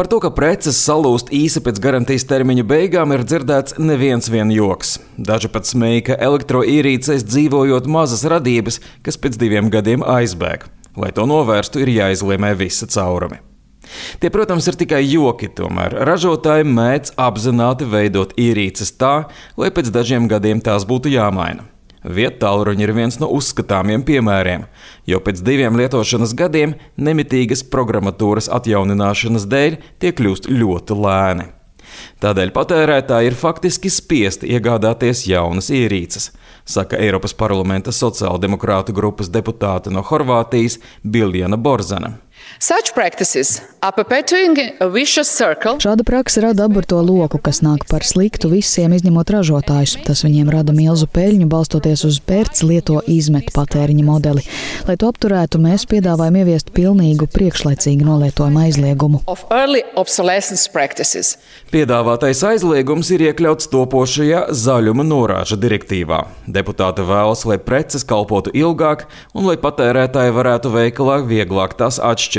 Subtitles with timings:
[0.00, 4.94] Par to, ka preces salūst īsi pēc garantijas termiņa beigām, ir dzirdēts neviens vien joks.
[5.20, 10.64] Daži pat smēja, ka elektroīrīcēs dzīvojot mazas radības, kas pēc diviem gadiem aizbēg.
[10.96, 13.42] Lai to novērstu, ir jāizlēmē visa caurumi.
[14.24, 19.26] Tie, protams, ir tikai joki, tomēr ražotāji mēdz apzināti veidot ierīces tā,
[19.60, 21.68] lai pēc dažiem gadiem tās būtu jāmaina.
[22.00, 24.64] Vietāluruņi ir viens no uzskatāmiem piemēriem,
[25.04, 31.50] jo pēc diviem lietošanas gadiem nemitīgas programmatūras atjaunināšanas dēļ tie kļūst ļoti lēni.
[32.22, 36.30] Tādēļ patērētāji ir faktiski spiesti iegādāties jaunas ierīces,
[36.64, 42.14] saka Eiropas parlamenta sociāldemokrātu grupas deputāte no Horvātijas Biljana Borzana.
[45.80, 49.94] Šāda praksa rada aburto loku, kas nāk par sliktu visiem, izņemot ražotājus.
[50.04, 54.44] Tas viņiem rada milzu peļņu, balstoties uz pērts lieto izmetu patēriņa modeli.
[54.84, 59.22] Lai to apturētu, mēs piedāvājam ieviest pilnīgu priekšlaicīgu nolietojumu aizliegumu.
[61.72, 66.20] Piedāvātais aizliegums ir iekļauts topošajā zaļuma norāža direktīvā.
[66.44, 72.29] Deputāte vēlas, lai preces kalpotu ilgāk un lai patērētāji varētu veikalā vieglāk tās atšķirt.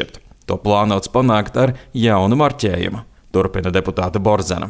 [0.49, 3.05] To plānots panākt ar jaunu marķējumu.
[3.31, 4.67] Turpina deputāte Borzena.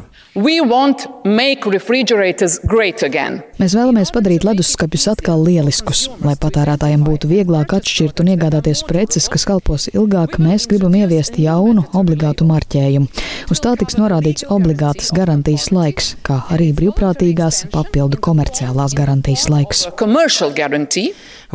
[3.62, 6.08] Mēs vēlamies padarīt leduskapjus atkal lieliskus.
[6.26, 11.84] Lai patērētājiem būtu vieglāk atšķirt un iegādāties preces, kas kalpos ilgāk, mēs gribam ieviest jaunu
[11.94, 13.06] obligātu marķējumu.
[13.54, 19.84] Uz tā tiks norādīts obligātas garantijas laiks, kā arī brīvprātīgās papildu komerciālās garantijas laiks.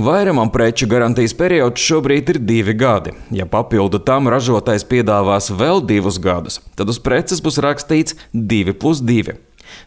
[0.07, 3.17] Vairumam preču garantijas periods šobrīd ir divi gadi.
[3.35, 9.03] Ja papildu tam ražotājs piedāvās vēl divus gadus, tad uz preces būs rakstīts 2 plus
[9.03, 9.35] 2.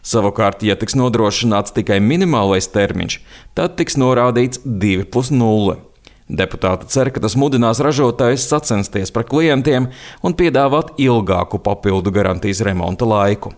[0.01, 3.17] Savukārt, ja tiks nodrošināts tikai minimālais termiņš,
[3.57, 5.79] tad tiks norādīts 2 plus 0.
[6.31, 9.89] Deputāti cer, ka tas mudinās ražotājus sacensties par klientiem
[10.23, 13.51] un piedāvāt ilgāku papildu garantijas remonta laiku.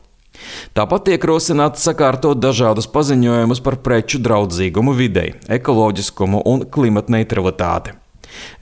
[0.73, 7.94] Tāpat tiek rosināts sakārtot dažādus paziņojumus par preču draudzīgumu videi, ekoloģiskumu un klimata neutralitāti.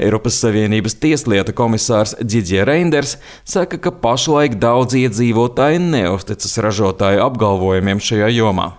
[0.02, 8.32] Eiropas Savienības tieslietu komisārs Dzidzija Reinders saka, ka pašlaik daudz iedzīvotāji neusticas ražotāju apgalvojumiem šajā
[8.36, 8.72] jomā.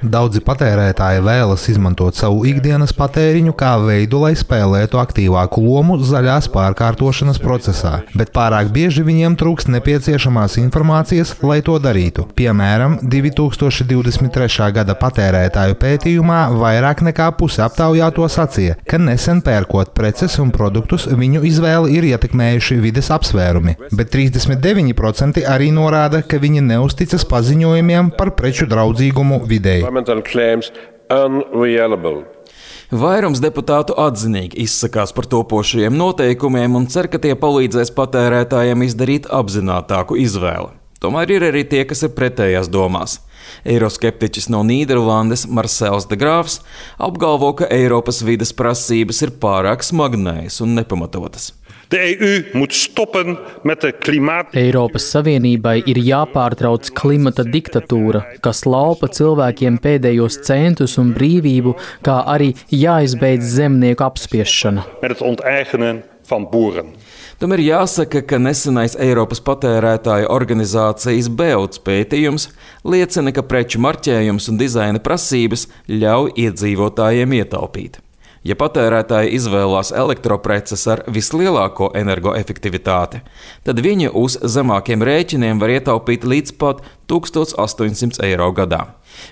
[0.00, 7.36] Daudzi patērētāji vēlas izmantot savu ikdienas patēriņu kā veidu, lai spēlētu aktīvāku lomu zaļās pārkārtošanas
[7.42, 12.24] procesā, bet pārāk bieži viņiem trūkst nepieciešamās informācijas, lai to darītu.
[12.40, 14.70] Piemēram, 2023.
[14.72, 21.44] gada patērētāju pētījumā vairāk nekā puse aptaujāto sacīja, ka nesen pērkot preces un produktus viņu
[21.52, 28.66] izvēli ir ietekmējuši vides apsvērumi, bet 39% arī norāda, ka viņi neusticas paziņojumiem par preču
[28.70, 29.82] draudzīgumu videi.
[32.92, 40.20] Vairums deputātu atzinīgi izsakās par topošajiem noteikumiem un cer, ka tie palīdzēs patērētājiem izdarīt apzinātāku
[40.20, 40.81] izvēli.
[41.02, 43.18] Tomēr ir arī tie, kas ir pretējās domās.
[43.66, 46.60] Eiroskeptiķis no Nīderlandes Marsēls de Grāfs
[47.02, 51.50] apgalvo, ka Eiropas vides prasības ir pārāk smagnējas un nepamatotas.
[51.92, 53.34] De EU moet stoppen
[53.68, 54.54] met de klimaat.
[54.56, 61.74] Eiropas Savienībai ir jāpārtrauc klimata diktatūra, kas laupa cilvēkiem pēdējos centus un brīvību,
[62.06, 64.86] kā arī jāizbeidz zemnieku apspiešana.
[66.32, 66.94] Van boeren.
[67.42, 72.48] Tomēr jāsaka, ka nesenais Eiropas patērētāju organizācijas BEUTS pētījums
[72.86, 77.98] liecina, ka preču marķējums un dizaina prasības ļauj iedzīvotājiem ietaupīt.
[78.42, 83.20] Ja patērētāji izvēlās elektropreces ar vislielāko energoefektivitāti,
[83.62, 86.82] tad viņi uz zemākiem rēķiniem var ietaupīt līdz pat
[87.12, 88.84] 1800 eiro gadā.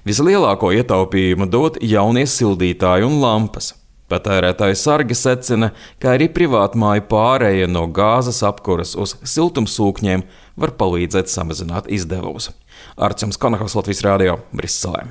[0.06, 3.74] Vislielāko ietaupījumu dod jaunie sildītāji un lampas.
[4.10, 5.70] Patērētāji sargi secina,
[6.02, 10.26] ka arī privātmāju pārēja no gāzes apkuras uz siltumsūkņiem
[10.58, 12.50] var palīdzēt samazināt izdevumus.
[12.98, 15.10] Arčuns Konakovs Latvijas Rādio Briselē.